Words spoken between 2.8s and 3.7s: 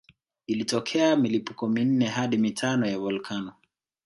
ya volkano